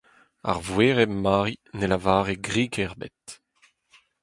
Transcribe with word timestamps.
Ar 0.49 0.59
voereb 0.67 1.11
Mari 1.23 1.55
ne 1.77 1.85
lavare 1.89 2.35
grik 2.47 2.75
ebet. 2.85 3.27